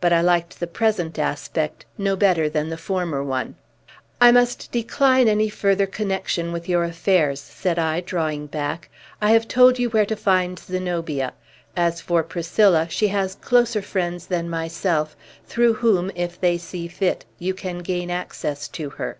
[0.00, 3.56] But I liked the present aspect no better than the former one.
[4.18, 8.88] "I must decline any further connection with your affairs," said I, drawing back.
[9.20, 11.34] "I have told you where to find Zenobia.
[11.76, 15.14] As for Priscilla, she has closer friends than myself,
[15.46, 19.18] through whom, if they see fit, you can gain access to her."